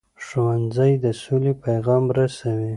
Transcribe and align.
ښوونځی 0.25 0.93
د 1.03 1.05
سولې 1.21 1.53
پیغام 1.63 2.03
رسوي 2.17 2.69